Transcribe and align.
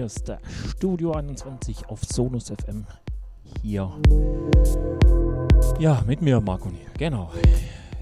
hier 0.00 0.06
ist 0.06 0.28
der 0.28 0.38
Studio 0.70 1.12
21 1.12 1.90
auf 1.90 2.02
Sonus 2.02 2.48
FM. 2.48 2.86
Hier. 3.60 3.92
Ja, 5.78 6.02
mit 6.06 6.22
mir, 6.22 6.40
Marco 6.40 6.70
Niel. 6.70 6.86
Genau. 6.96 7.30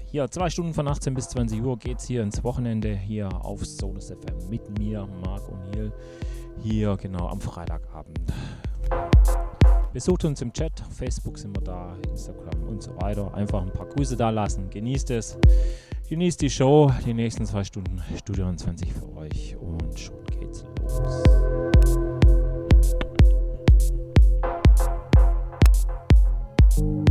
Hier, 0.05 0.31
zwei 0.31 0.49
Stunden 0.49 0.73
von 0.73 0.87
18 0.87 1.13
bis 1.13 1.27
20 1.27 1.61
Uhr 1.61 1.77
geht 1.77 1.97
es 1.97 2.07
hier 2.07 2.23
ins 2.23 2.41
Wochenende 2.41 2.95
hier 2.95 3.27
auf 3.43 3.65
Sonus 3.65 4.11
FM 4.11 4.49
mit 4.49 4.79
mir, 4.79 5.09
Marco 5.25 5.57
Niel. 5.57 5.91
Hier, 6.63 6.95
genau, 6.95 7.27
am 7.27 7.41
Freitagabend. 7.41 8.31
Besucht 9.91 10.23
uns 10.23 10.41
im 10.41 10.53
Chat, 10.53 10.81
Facebook 10.91 11.37
sind 11.37 11.53
wir 11.57 11.63
da, 11.65 11.97
Instagram 12.09 12.63
und 12.63 12.81
so 12.81 12.95
weiter. 13.01 13.33
Einfach 13.33 13.61
ein 13.61 13.73
paar 13.73 13.87
Grüße 13.87 14.15
da 14.15 14.29
lassen. 14.29 14.69
Genießt 14.69 15.11
es. 15.11 15.37
Genießt 16.07 16.41
die 16.41 16.49
Show, 16.49 16.93
die 17.05 17.13
nächsten 17.13 17.45
zwei 17.45 17.65
Stunden 17.65 18.01
Studio 18.17 18.45
21 18.45 18.93
für 18.93 19.17
euch 19.17 19.57
und 19.57 19.99
schon 19.99 20.15
geht's 20.39 20.63
Thank 26.79 27.08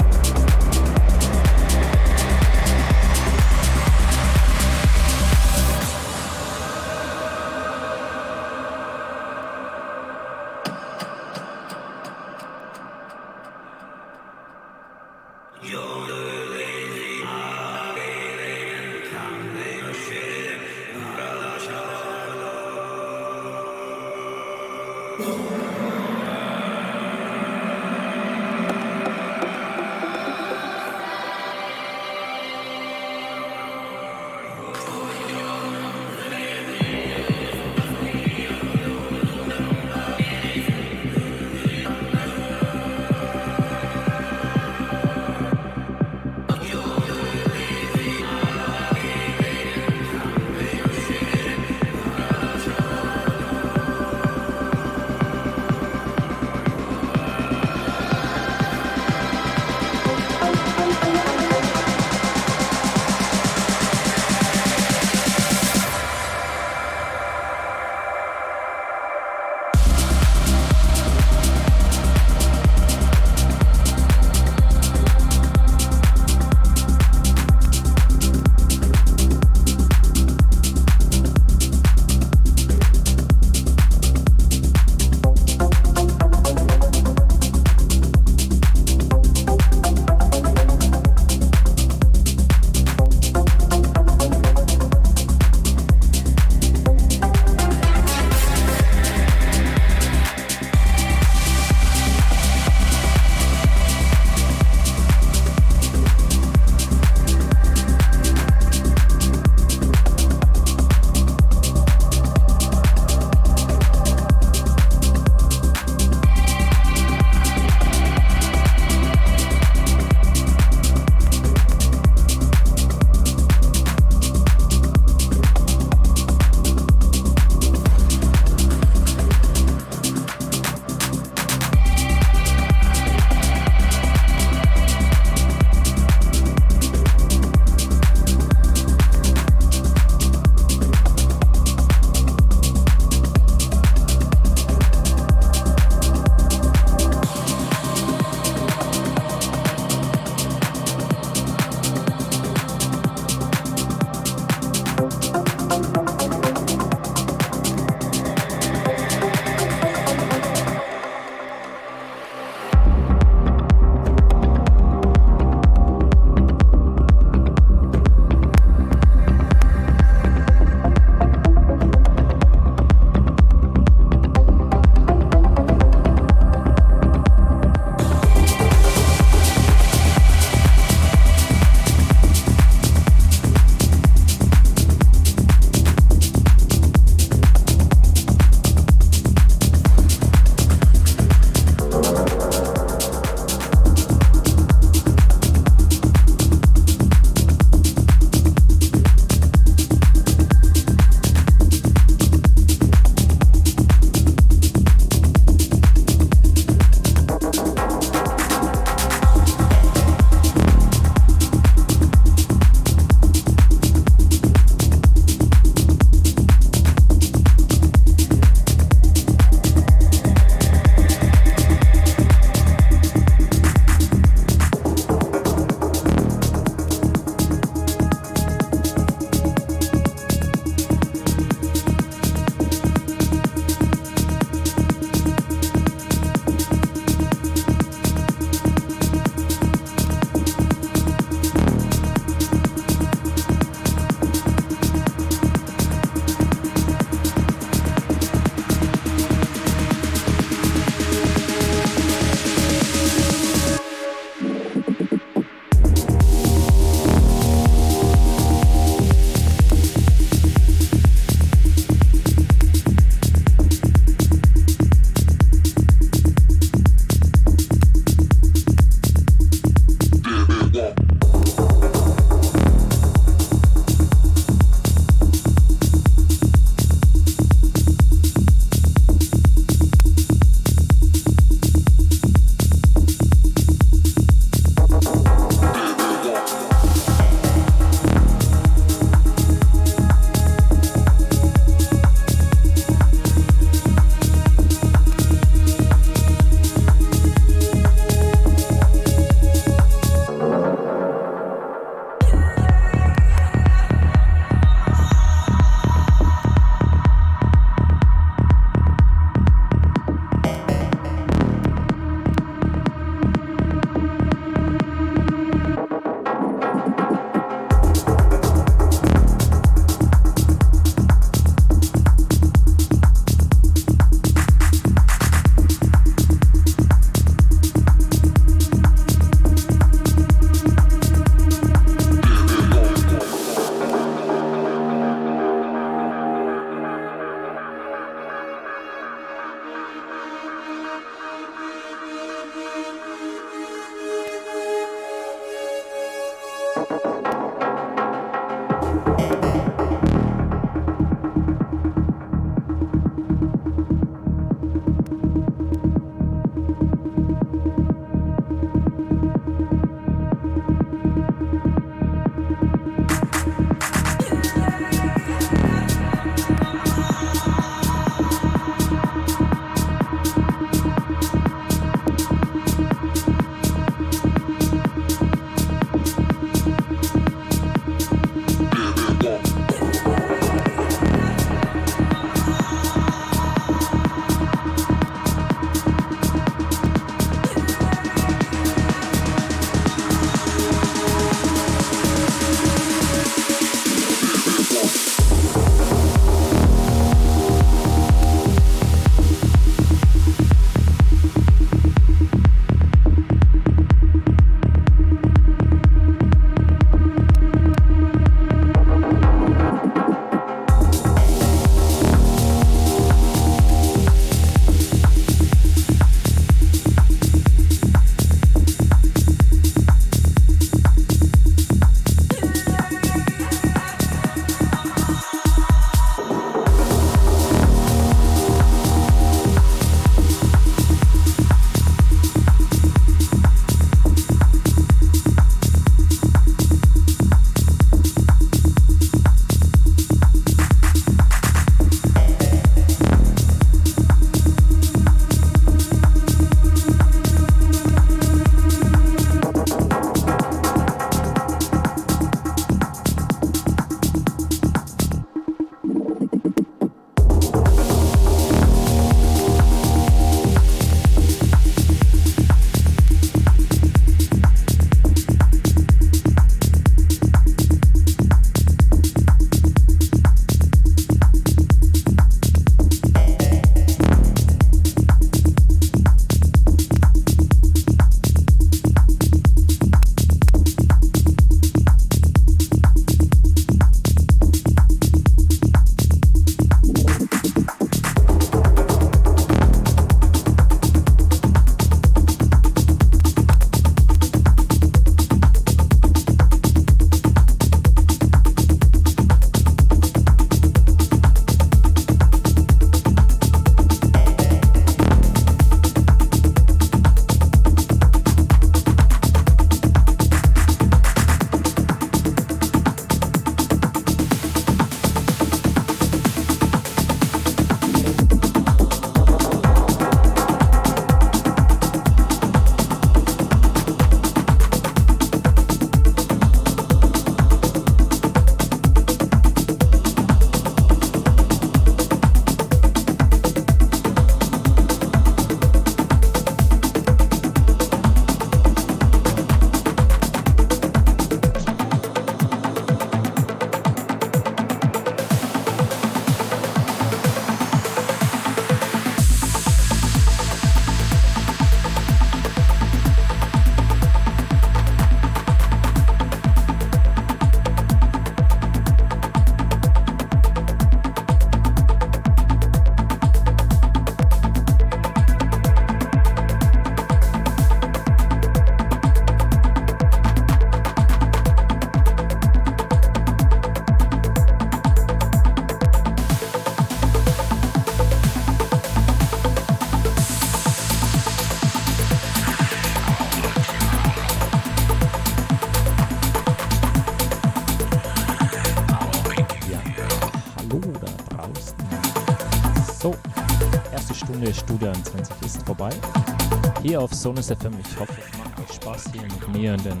auf 597.06 597.14
Sonus 597.14 597.46
FM. 597.46 597.72
Ich 597.78 598.00
hoffe, 598.00 598.14
es 598.18 598.36
macht 598.36 598.58
euch 598.58 598.74
Spaß, 598.74 599.04
hier 599.12 599.22
mit 599.22 599.48
mir 599.54 599.74
in 599.74 599.82
den 599.84 600.00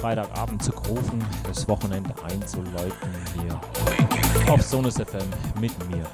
Freitagabend 0.00 0.60
zu 0.60 0.72
rufen, 0.72 1.24
das 1.44 1.68
Wochenende 1.68 2.12
einzuläuten 2.24 3.08
hier 3.40 3.60
auf 4.52 4.60
Sonus 4.60 4.94
FM 4.94 5.28
mit 5.60 5.72
mir. 5.88 6.04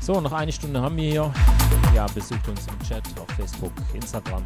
So, 0.00 0.18
noch 0.18 0.32
eine 0.32 0.50
Stunde 0.50 0.80
haben 0.80 0.96
wir 0.96 1.10
hier. 1.10 1.32
Ja, 1.94 2.06
besucht 2.06 2.48
uns 2.48 2.66
im 2.68 2.88
Chat 2.88 3.02
auf 3.20 3.28
Facebook, 3.36 3.72
Instagram, 3.92 4.42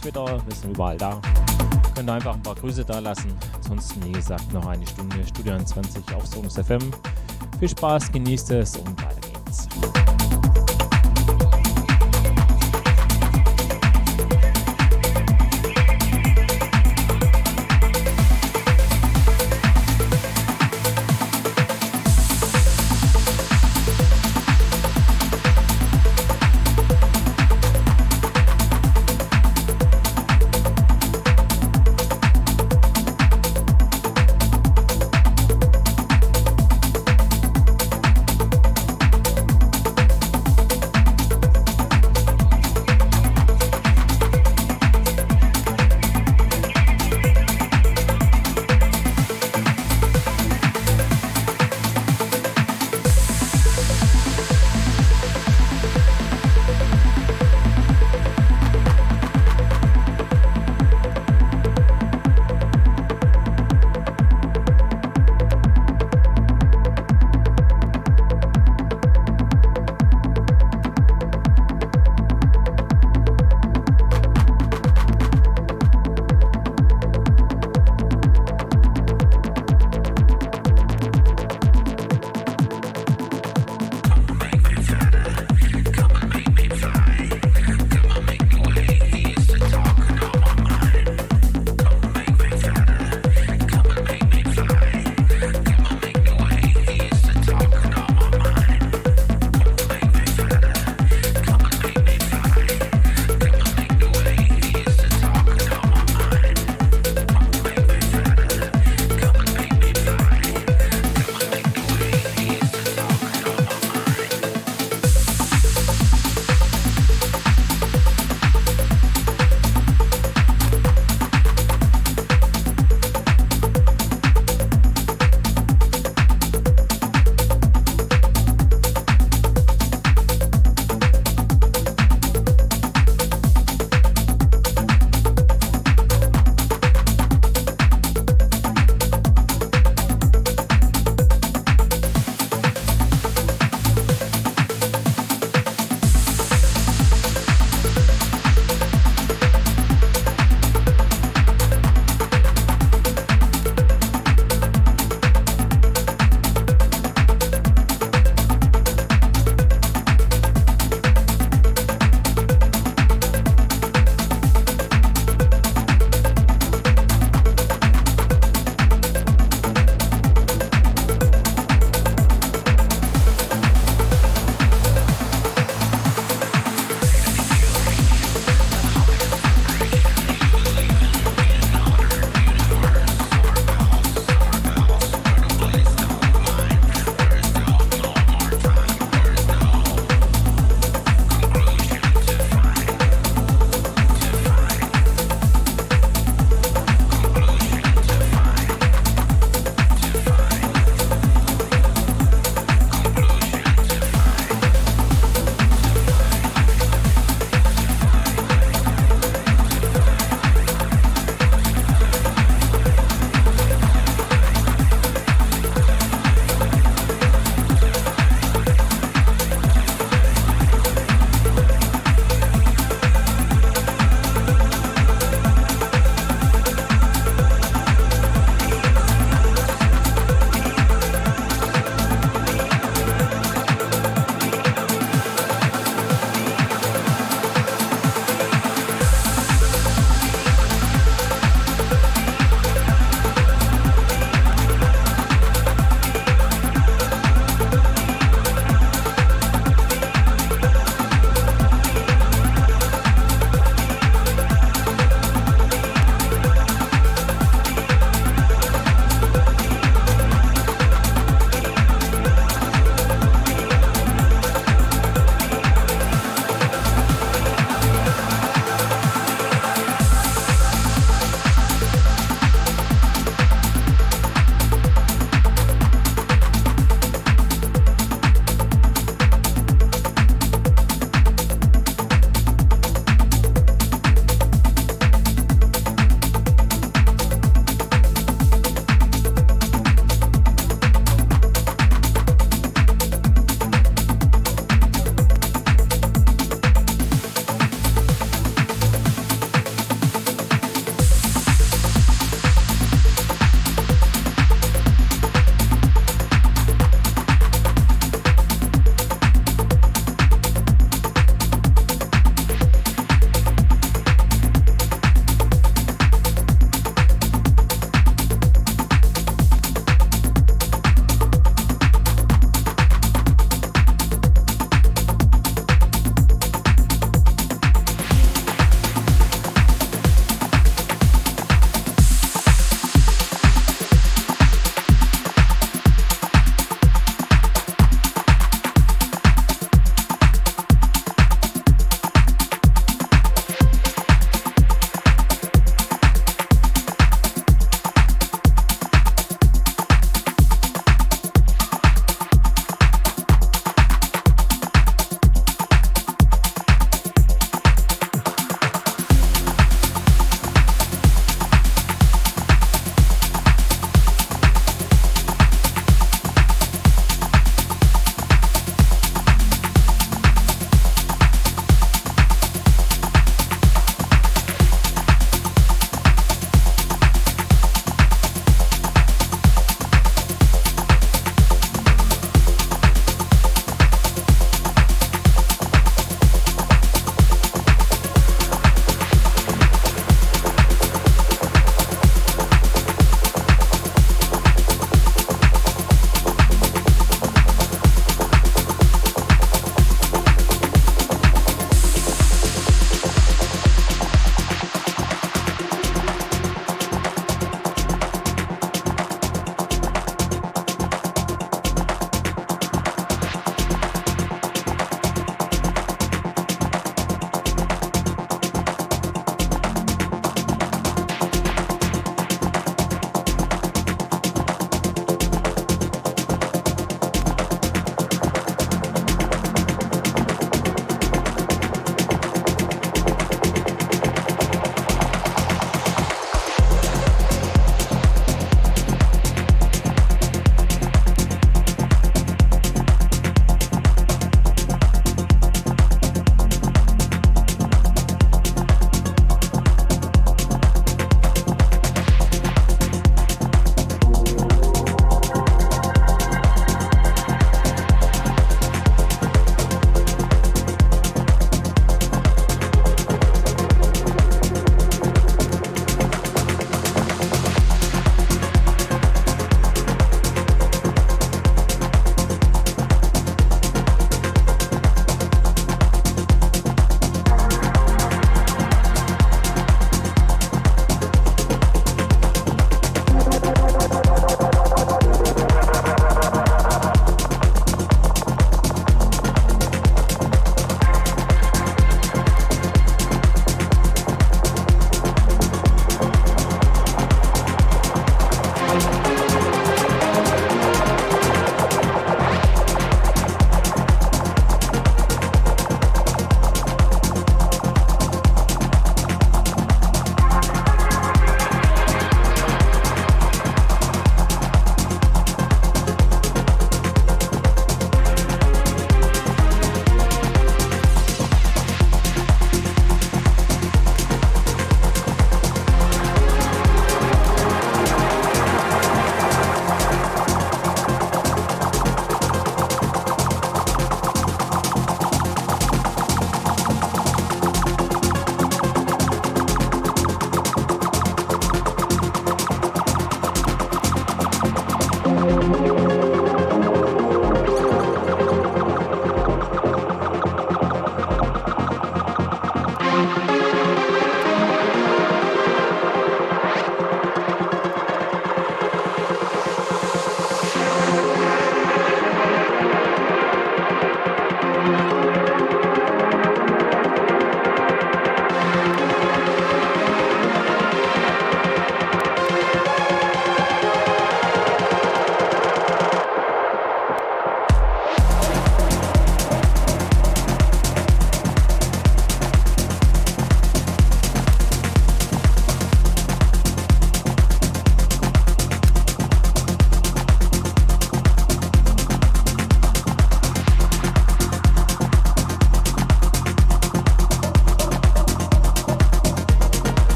Twitter, 0.00 0.24
wir 0.24 0.54
sind 0.54 0.74
überall 0.74 0.96
da. 0.96 1.20
Könnt 1.94 2.08
ihr 2.08 2.14
einfach 2.14 2.34
ein 2.34 2.42
paar 2.42 2.54
Grüße 2.54 2.86
da 2.86 3.00
lassen. 3.00 3.34
Ansonsten, 3.54 4.02
wie 4.02 4.12
gesagt, 4.12 4.50
noch 4.54 4.64
eine 4.64 4.86
Stunde 4.86 5.05
Studio 5.24 5.56
20 5.62 6.14
auf 6.14 6.26
Sonus 6.26 6.54
FM. 6.54 6.90
Viel 7.58 7.68
Spaß, 7.68 8.12
genießt 8.12 8.50
es 8.50 8.76
und 8.76 9.00
weiter 9.02 9.20
geht's. 9.20 9.95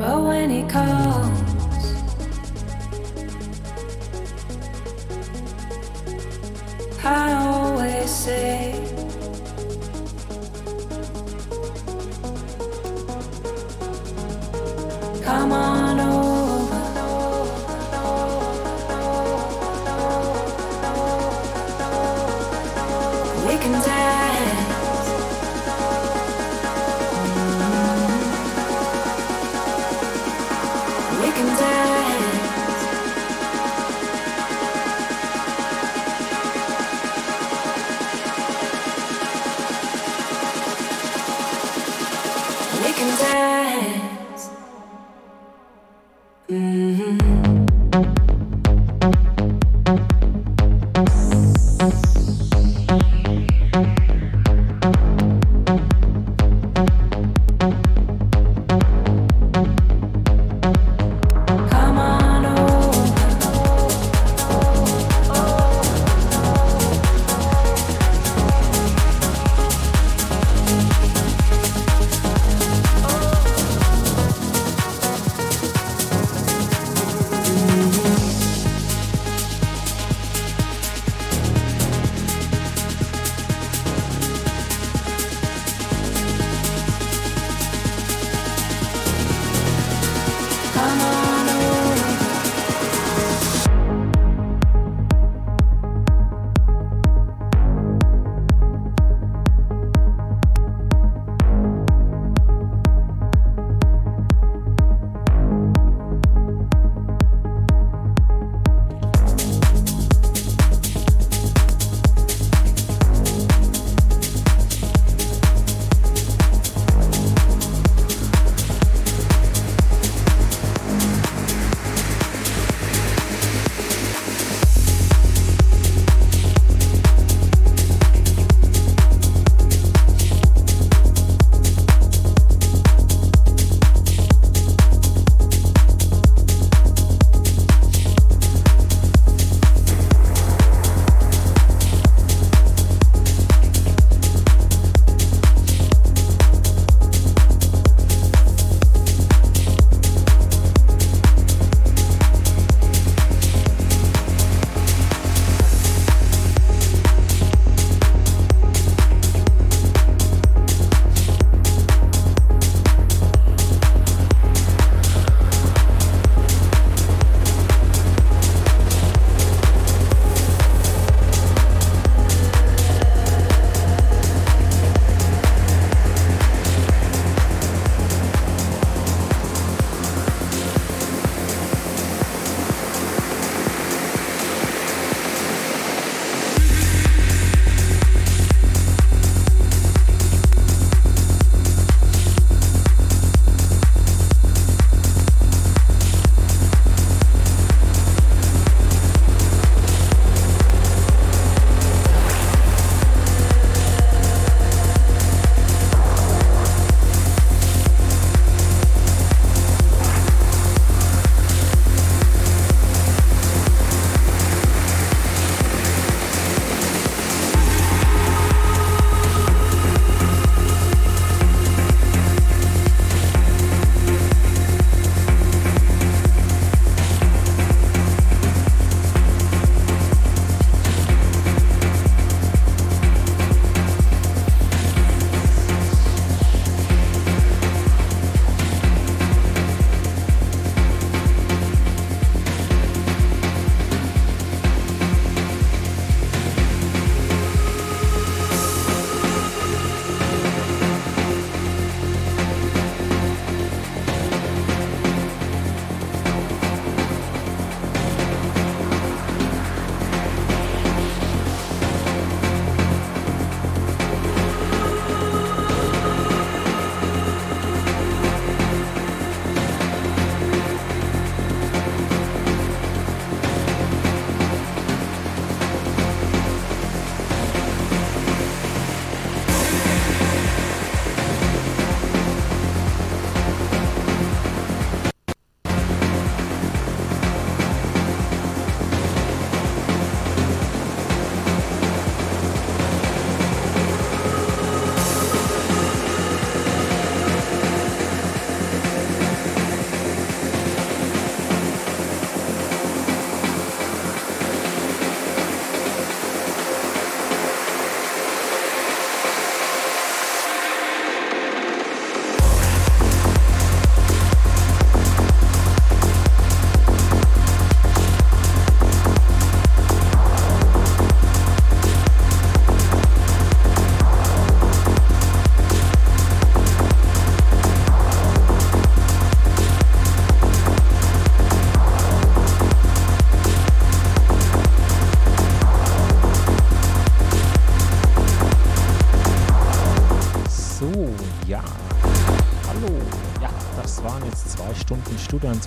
But 0.00 0.22
when 0.22 0.48
he 0.48 0.62
calls, 0.62 1.59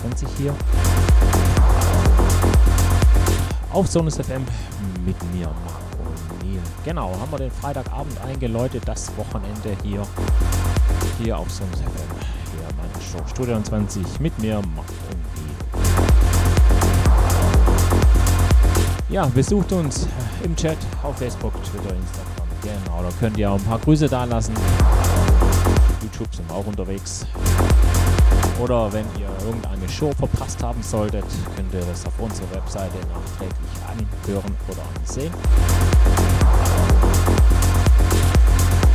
21 0.04 0.28
hier 0.36 0.54
auf 3.72 3.86
Sonus 3.86 4.16
FM 4.16 4.44
mit 5.04 5.16
mir, 5.34 5.46
Marco 5.46 6.44
Neil. 6.44 6.60
Genau, 6.84 7.12
haben 7.18 7.32
wir 7.32 7.38
den 7.38 7.50
Freitagabend 7.50 8.20
eingeläutet, 8.20 8.82
das 8.86 9.10
Wochenende 9.16 9.76
hier, 9.82 10.06
hier 11.18 11.38
auf 11.38 11.50
Sonus 11.50 11.80
FM. 11.80 11.88
Hier 12.52 12.68
meine 12.76 13.02
Show 13.02 13.26
Studio 13.28 13.60
20 13.60 14.20
mit 14.20 14.38
mir, 14.38 14.60
Marco 14.76 14.92
Neil. 15.10 15.24
Ja, 19.08 19.26
besucht 19.26 19.72
uns 19.72 20.06
im 20.42 20.54
Chat 20.54 20.78
auf 21.02 21.16
Facebook, 21.16 21.54
Twitter, 21.64 21.94
Instagram. 21.94 22.34
Genau, 22.62 23.02
da 23.02 23.08
könnt 23.18 23.36
ihr 23.38 23.50
auch 23.50 23.56
ein 23.56 23.64
paar 23.64 23.78
Grüße 23.78 24.08
da 24.08 24.24
lassen. 24.24 24.54
YouTube 26.02 26.34
sind 26.34 26.48
wir 26.48 26.56
auch 26.56 26.66
unterwegs. 26.66 27.26
Oder 28.60 28.92
wenn 28.92 29.04
ihr 29.18 29.28
irgendeine 29.44 29.88
Show 29.88 30.12
verpasst 30.12 30.62
haben 30.62 30.82
solltet, 30.82 31.24
könnt 31.56 31.74
ihr 31.74 31.80
das 31.80 32.06
auf 32.06 32.18
unserer 32.18 32.50
Webseite 32.52 32.94
nachträglich 33.08 33.56
anhören 33.88 34.56
oder 34.68 34.82
ansehen. 34.98 35.32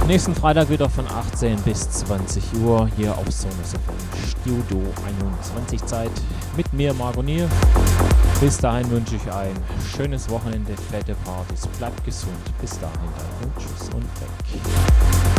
Nächsten 0.08 0.34
Freitag 0.34 0.70
wieder 0.72 0.90
von 0.90 1.06
18 1.06 1.62
bis 1.62 1.88
20 1.88 2.44
Uhr 2.64 2.90
hier 2.98 3.16
auf 3.16 3.30
Sonus 3.32 3.76
Studio 4.28 4.82
21 5.06 5.86
Zeit 5.86 6.10
mit 6.58 6.74
mir, 6.74 6.96
Margot 6.96 7.24
Niel. 7.24 7.48
Bis 8.42 8.58
dahin 8.58 8.90
wünsche 8.90 9.18
ich 9.18 9.32
ein 9.32 9.54
schönes 9.96 10.28
Wochenende, 10.30 10.74
fette 10.90 11.14
Partys, 11.26 11.68
bleibt 11.78 12.04
gesund. 12.06 12.34
Bis 12.60 12.72
dahin, 12.80 12.96
dann 13.18 13.54
tschüss 13.60 13.90
und 13.94 14.04
weg. 14.04 15.39